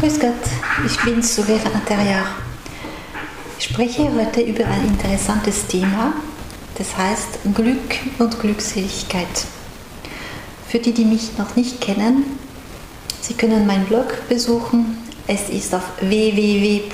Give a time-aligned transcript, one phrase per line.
[0.00, 0.32] Grüß Gott,
[0.86, 2.24] ich bin Souvera Interieur.
[3.58, 6.14] Ich spreche heute über ein interessantes Thema,
[6.78, 9.26] das heißt Glück und Glückseligkeit.
[10.66, 12.24] Für die, die mich noch nicht kennen,
[13.20, 14.96] Sie können meinen Blog besuchen.
[15.26, 16.88] Es ist auf www.derweg.fr.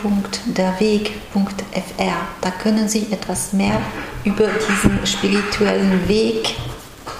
[2.40, 3.80] Da können Sie etwas mehr
[4.24, 6.56] über diesen spirituellen Weg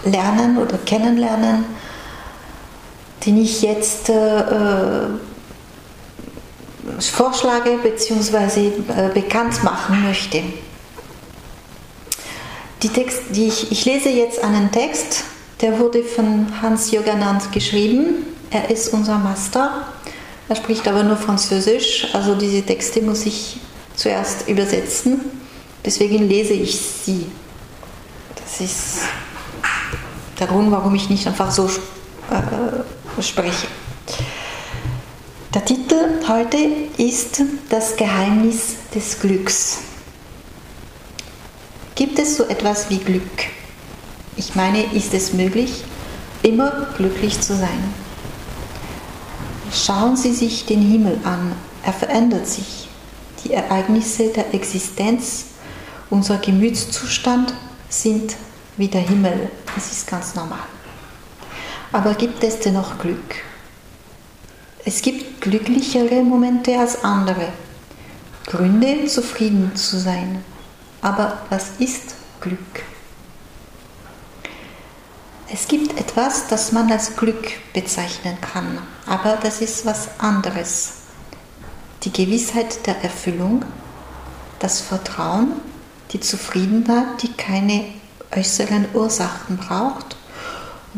[0.05, 1.65] lernen oder kennenlernen,
[3.25, 5.05] den ich jetzt äh,
[7.01, 8.67] vorschlage bzw.
[8.67, 10.43] Äh, bekannt machen möchte.
[12.83, 15.25] Die Text, die ich, ich lese jetzt einen Text,
[15.61, 18.27] der wurde von Hans Yoganand geschrieben.
[18.51, 19.87] Er ist unser Master.
[20.49, 23.59] Er spricht aber nur Französisch, also diese Texte muss ich
[23.97, 25.21] zuerst übersetzen.
[25.85, 27.27] Deswegen lese ich sie.
[28.37, 28.99] Das ist
[30.39, 31.69] der Grund, warum ich nicht einfach so
[32.31, 33.67] äh, spreche.
[35.57, 36.59] Der Titel heute
[36.99, 37.41] ist
[37.71, 39.79] Das Geheimnis des Glücks.
[41.95, 43.23] Gibt es so etwas wie Glück?
[44.37, 45.83] Ich meine, ist es möglich,
[46.43, 47.95] immer glücklich zu sein?
[49.73, 52.91] Schauen Sie sich den Himmel an, er verändert sich.
[53.43, 55.47] Die Ereignisse der Existenz,
[56.11, 57.55] unser Gemütszustand
[57.89, 58.37] sind
[58.77, 60.67] wie der Himmel, das ist ganz normal.
[61.93, 63.37] Aber gibt es dennoch Glück?
[64.85, 67.53] Es gibt glücklichere Momente als andere.
[68.47, 70.45] Gründe, zufrieden zu sein.
[71.03, 72.83] Aber was ist Glück?
[75.49, 80.95] Es gibt etwas, das man als Glück bezeichnen kann, aber das ist was anderes.
[82.03, 83.65] Die Gewissheit der Erfüllung,
[84.59, 85.53] das Vertrauen,
[86.13, 87.85] die Zufriedenheit, die keine
[88.33, 90.17] äußeren Ursachen braucht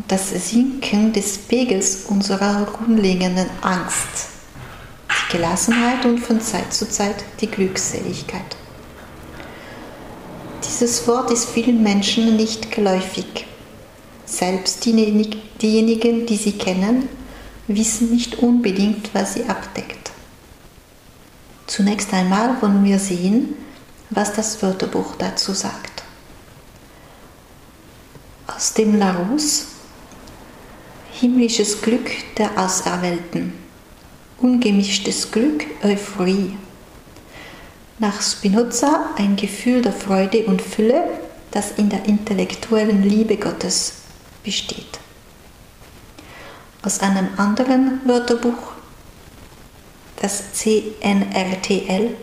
[0.06, 4.37] das Sinken des Pegels unserer grundlegenden Angst,
[5.30, 8.56] Gelassenheit und von Zeit zu Zeit die Glückseligkeit.
[10.64, 13.46] Dieses Wort ist vielen Menschen nicht geläufig.
[14.24, 17.08] Selbst diejenigen, die sie kennen,
[17.66, 20.10] wissen nicht unbedingt, was sie abdeckt.
[21.66, 23.54] Zunächst einmal wollen wir sehen,
[24.10, 26.02] was das Wörterbuch dazu sagt.
[28.46, 29.66] Aus dem Larousse
[31.12, 33.52] himmlisches Glück der Auserwählten,
[34.40, 36.56] ungemischtes Glück, Euphorie.
[37.98, 41.02] Nach Spinoza ein Gefühl der Freude und Fülle,
[41.50, 43.94] das in der intellektuellen Liebe Gottes
[44.44, 45.00] besteht.
[46.82, 48.72] Aus einem anderen Wörterbuch,
[50.20, 52.14] das CNRTL,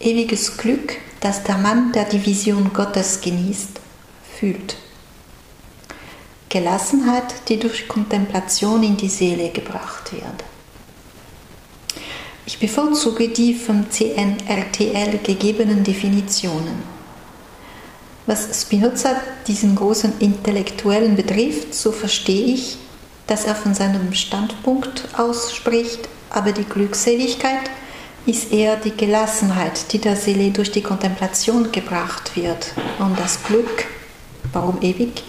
[0.00, 3.80] ewiges Glück, das der Mann, der die Vision Gottes genießt,
[4.38, 4.76] fühlt.
[6.48, 10.44] Gelassenheit, die durch Kontemplation in die Seele gebracht wird.
[12.44, 16.82] Ich bevorzuge die vom CNRTL gegebenen Definitionen.
[18.26, 19.16] Was Spinoza
[19.46, 22.78] diesen großen Intellektuellen betrifft, so verstehe ich,
[23.26, 27.70] dass er von seinem Standpunkt aus spricht, aber die Glückseligkeit
[28.26, 32.72] ist eher die Gelassenheit, die der Seele durch die Kontemplation gebracht wird.
[32.98, 33.86] Und das Glück,
[34.52, 35.22] warum ewig,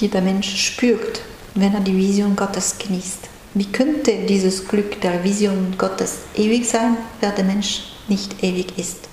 [0.00, 1.22] die der Mensch spürt,
[1.54, 3.28] wenn er die Vision Gottes genießt.
[3.56, 9.08] Wie könnte dieses Glück der Vision Gottes ewig sein, wer der Mensch nicht ewig ist?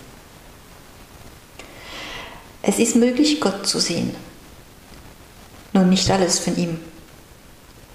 [2.61, 4.13] Es ist möglich, Gott zu sehen.
[5.71, 6.77] Nun nicht alles von ihm.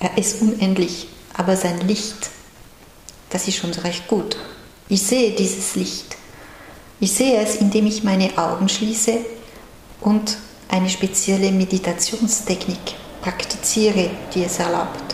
[0.00, 2.30] Er ist unendlich, aber sein Licht,
[3.28, 4.38] das ist schon recht gut.
[4.88, 6.16] Ich sehe dieses Licht.
[6.98, 9.18] Ich sehe es, indem ich meine Augen schließe
[10.00, 10.38] und
[10.70, 15.07] eine spezielle Meditationstechnik praktiziere, die es erlaubt.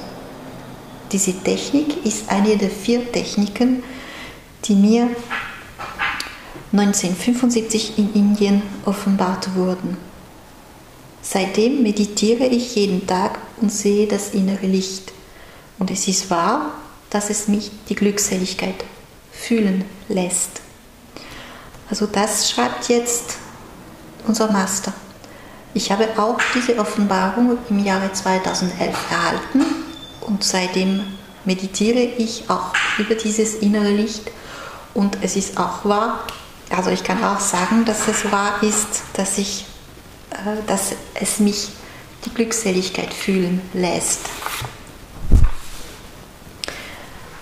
[1.14, 3.84] Diese Technik ist eine der vier Techniken,
[4.64, 5.08] die mir
[6.72, 9.96] 1975 in Indien offenbart wurden.
[11.22, 15.12] Seitdem meditiere ich jeden Tag und sehe das innere Licht.
[15.78, 16.72] Und es ist wahr,
[17.10, 18.84] dass es mich die Glückseligkeit
[19.30, 20.62] fühlen lässt.
[21.88, 23.36] Also das schreibt jetzt
[24.26, 24.92] unser Master.
[25.74, 29.84] Ich habe auch diese Offenbarung im Jahre 2011 erhalten
[30.26, 31.02] und seitdem
[31.44, 34.30] meditiere ich auch über dieses innere Licht
[34.94, 36.26] und es ist auch wahr,
[36.70, 39.66] also ich kann auch sagen, dass es wahr ist, dass, ich,
[40.30, 41.68] äh, dass es mich
[42.24, 44.20] die Glückseligkeit fühlen lässt.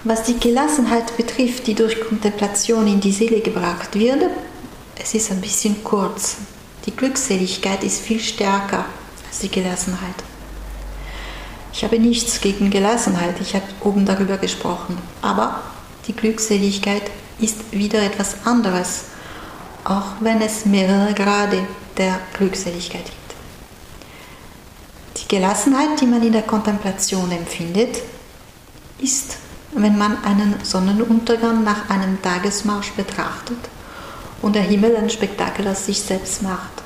[0.04, 4.24] Was die Gelassenheit betrifft, die durch Kontemplation in die Seele gebracht wird,
[5.00, 6.38] es ist ein bisschen kurz.
[6.86, 8.84] Die Glückseligkeit ist viel stärker
[9.28, 10.16] als die Gelassenheit.
[11.72, 14.98] Ich habe nichts gegen Gelassenheit, ich habe oben darüber gesprochen.
[15.22, 15.62] Aber
[16.06, 17.02] die Glückseligkeit
[17.38, 19.04] ist wieder etwas anderes,
[19.84, 21.66] auch wenn es mehrere Grade
[21.96, 23.16] der Glückseligkeit gibt.
[25.16, 28.02] Die Gelassenheit, die man in der Kontemplation empfindet,
[28.98, 29.38] ist,
[29.74, 33.58] wenn man einen Sonnenuntergang nach einem Tagesmarsch betrachtet
[34.42, 36.82] und der Himmel ein Spektakel aus sich selbst macht.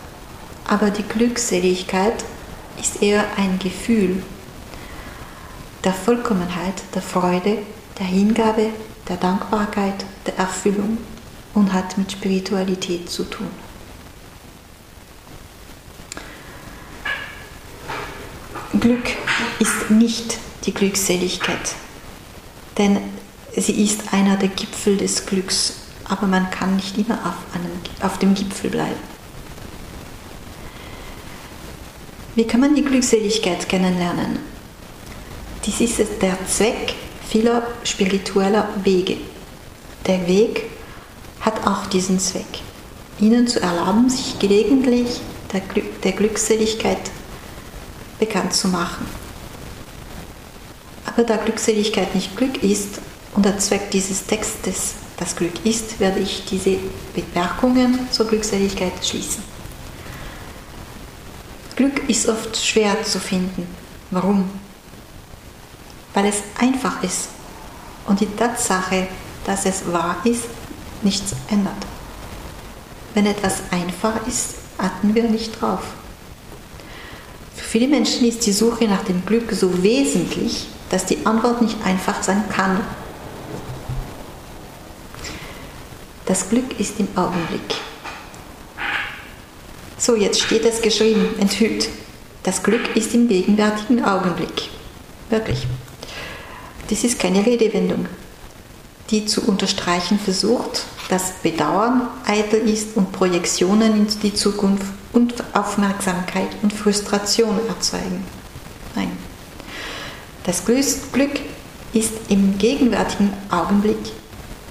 [0.69, 2.25] Aber die Glückseligkeit
[2.81, 4.23] ist eher ein Gefühl
[5.87, 7.59] der Vollkommenheit, der Freude,
[7.97, 8.71] der Hingabe,
[9.09, 10.99] der Dankbarkeit, der Erfüllung
[11.55, 13.47] und hat mit Spiritualität zu tun.
[18.81, 19.11] Glück
[19.61, 21.77] ist nicht die Glückseligkeit,
[22.77, 22.99] denn
[23.57, 25.75] sie ist einer der Gipfel des Glücks,
[26.05, 27.71] aber man kann nicht immer auf, einem,
[28.03, 29.17] auf dem Gipfel bleiben.
[32.35, 34.56] Wie kann man die Glückseligkeit kennenlernen?
[35.67, 36.95] Dies ist der Zweck
[37.29, 39.17] vieler spiritueller Wege.
[40.07, 40.63] Der Weg
[41.41, 42.63] hat auch diesen Zweck,
[43.19, 45.21] ihnen zu erlauben, sich gelegentlich
[45.53, 47.11] der, Glück, der Glückseligkeit
[48.21, 49.07] bekannt zu machen.
[51.05, 53.01] Aber da Glückseligkeit nicht Glück ist
[53.35, 56.79] und der Zweck dieses Textes das Glück ist, werde ich diese
[57.13, 59.43] Bemerkungen zur Glückseligkeit schließen.
[61.75, 63.67] Glück ist oft schwer zu finden.
[64.13, 64.49] Warum?
[66.17, 67.29] Weil es einfach ist
[68.07, 69.07] und die Tatsache,
[69.45, 70.45] dass es wahr ist,
[71.03, 71.77] nichts ändert.
[73.13, 75.83] Wenn etwas einfach ist, achten wir nicht drauf.
[77.55, 81.77] Für viele Menschen ist die Suche nach dem Glück so wesentlich, dass die Antwort nicht
[81.85, 82.81] einfach sein kann.
[86.25, 87.75] Das Glück ist im Augenblick.
[89.99, 91.91] So, jetzt steht es geschrieben, enthüllt.
[92.43, 94.71] Das Glück ist im gegenwärtigen Augenblick.
[95.29, 95.67] Wirklich.
[96.89, 98.07] Das ist keine Redewendung,
[99.11, 106.49] die zu unterstreichen versucht, dass Bedauern eitel ist und Projektionen in die Zukunft und Aufmerksamkeit
[106.63, 108.25] und Frustration erzeugen.
[108.95, 109.11] Nein.
[110.45, 111.41] Das Glück
[111.93, 113.99] ist im gegenwärtigen Augenblick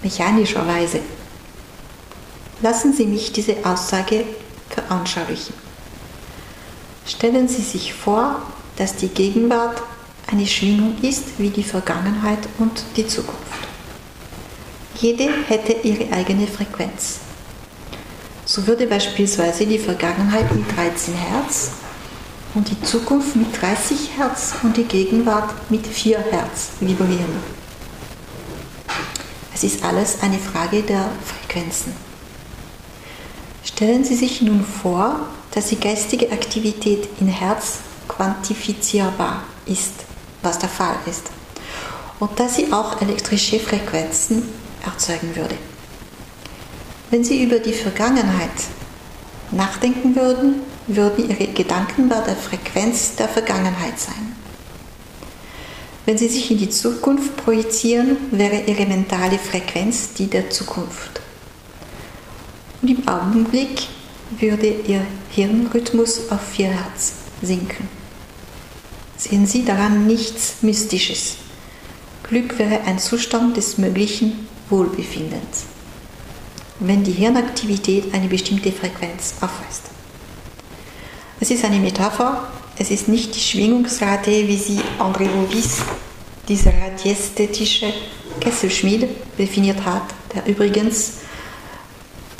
[0.04, 1.00] mechanischerweise.
[2.62, 4.26] Lassen Sie mich diese Aussage
[4.70, 5.54] veranschaulichen.
[7.06, 8.42] Stellen Sie sich vor,
[8.78, 9.82] dass die Gegenwart
[10.28, 13.42] eine Schwingung ist wie die Vergangenheit und die Zukunft.
[15.00, 17.20] Jede hätte ihre eigene Frequenz.
[18.46, 21.72] So würde beispielsweise die Vergangenheit mit 13 Hertz
[22.54, 27.56] und die Zukunft mit 30 Hertz und die Gegenwart mit 4 Hertz vibrieren.
[29.54, 31.94] Es ist alles eine Frage der Frequenzen.
[33.64, 35.20] Stellen Sie sich nun vor,
[35.52, 40.06] dass die geistige Aktivität in Herz quantifizierbar ist,
[40.46, 41.32] was der Fall ist,
[42.20, 44.44] und dass sie auch elektrische Frequenzen
[44.86, 45.56] erzeugen würde.
[47.12, 48.50] Wenn Sie über die Vergangenheit
[49.52, 50.56] nachdenken würden,
[50.88, 54.36] würden Ihre Gedanken bei der Frequenz der Vergangenheit sein.
[56.06, 61.22] Wenn Sie sich in die Zukunft projizieren, wäre Ihre mentale Frequenz die der Zukunft.
[62.82, 63.88] Und im Augenblick
[64.40, 67.88] würde Ihr Hirnrhythmus auf 4 Hertz sinken.
[69.18, 71.38] Sehen Sie daran nichts Mystisches.
[72.24, 75.66] Glück wäre ein Zustand des möglichen Wohlbefindens,
[76.80, 79.84] wenn die Hirnaktivität eine bestimmte Frequenz aufweist.
[81.40, 85.78] Es ist eine Metapher, es ist nicht die Schwingungsrate, wie sie André Bovis,
[86.50, 87.94] dieser radiästhetische
[88.42, 89.08] Kesselschmied,
[89.38, 90.04] definiert hat,
[90.34, 91.20] der übrigens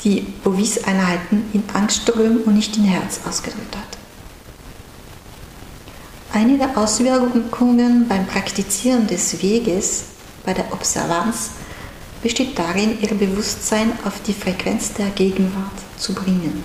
[0.04, 3.95] die Bovis-Einheiten in Angstströmen und nicht in Herz ausgedrückt hat.
[6.36, 10.04] Eine der Auswirkungen beim Praktizieren des Weges,
[10.44, 11.52] bei der Observanz,
[12.22, 16.62] besteht darin, ihr Bewusstsein auf die Frequenz der Gegenwart zu bringen.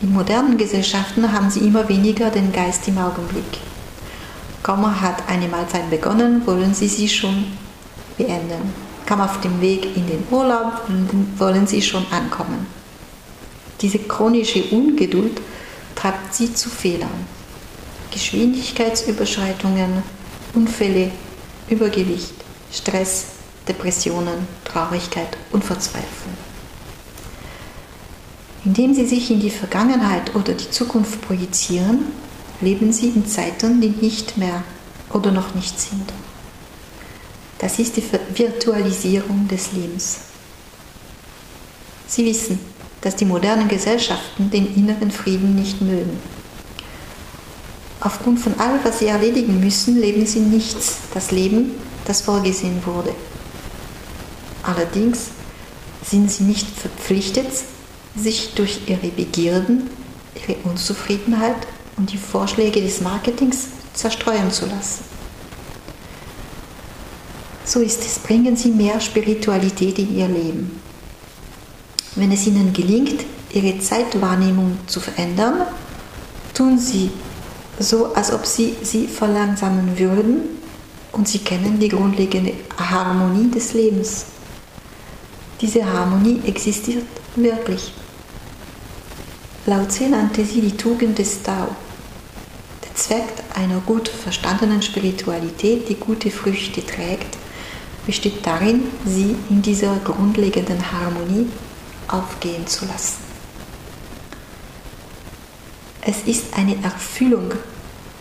[0.00, 3.58] In modernen Gesellschaften haben sie immer weniger den Geist im Augenblick.
[4.62, 7.46] Kaum hat eine Mahlzeit begonnen, wollen sie sie schon
[8.16, 8.72] beenden.
[9.06, 10.82] Kaum auf dem Weg in den Urlaub
[11.36, 12.68] wollen sie schon ankommen.
[13.80, 15.40] Diese chronische Ungeduld
[15.96, 17.39] treibt sie zu Fehlern.
[18.10, 20.02] Geschwindigkeitsüberschreitungen,
[20.54, 21.10] Unfälle,
[21.68, 22.34] Übergewicht,
[22.72, 23.26] Stress,
[23.66, 26.34] Depressionen, Traurigkeit und Verzweiflung.
[28.64, 32.06] Indem sie sich in die Vergangenheit oder die Zukunft projizieren,
[32.60, 34.62] leben sie in Zeiten, die nicht mehr
[35.12, 36.12] oder noch nicht sind.
[37.58, 40.18] Das ist die Virtualisierung des Lebens.
[42.06, 42.58] Sie wissen,
[43.00, 46.18] dass die modernen Gesellschaften den inneren Frieden nicht mögen.
[48.00, 51.72] Aufgrund von allem, was sie erledigen müssen, leben sie nichts, das Leben,
[52.06, 53.14] das vorgesehen wurde.
[54.62, 55.26] Allerdings
[56.02, 57.50] sind sie nicht verpflichtet,
[58.16, 59.90] sich durch ihre Begierden,
[60.34, 61.56] ihre Unzufriedenheit
[61.96, 65.04] und die Vorschläge des Marketings zerstreuen zu lassen.
[67.64, 70.80] So ist es, bringen Sie mehr Spiritualität in Ihr Leben.
[72.16, 75.66] Wenn es Ihnen gelingt, Ihre Zeitwahrnehmung zu verändern,
[76.52, 77.10] tun Sie
[77.80, 80.42] so, als ob Sie sie verlangsamen würden
[81.12, 84.26] und Sie kennen die grundlegende Harmonie des Lebens.
[85.60, 87.04] Diese Harmonie existiert
[87.36, 87.92] wirklich.
[89.66, 91.68] Lao Tse nannte sie die Tugend des Tao.
[92.82, 97.36] Der Zweck einer gut verstandenen Spiritualität, die gute Früchte trägt,
[98.06, 101.48] besteht darin, sie in dieser grundlegenden Harmonie
[102.08, 103.29] aufgehen zu lassen.
[106.02, 107.52] Es ist eine Erfüllung,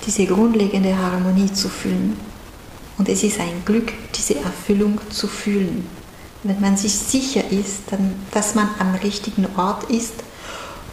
[0.06, 2.18] diese grundlegende Harmonie zu fühlen.
[2.98, 5.88] Und es ist ein Glück, diese Erfüllung zu fühlen.
[6.44, 10.16] Wenn man sich sicher ist, dann, dass man am richtigen Ort ist,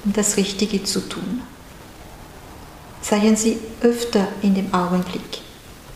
[0.05, 1.43] um das Richtige zu tun.
[3.03, 5.43] Seien Sie öfter in dem Augenblick,